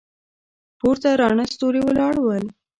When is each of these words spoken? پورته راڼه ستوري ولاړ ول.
پورته 0.79 1.09
راڼه 1.21 1.45
ستوري 1.53 1.81
ولاړ 1.83 2.13
ول. 2.21 2.45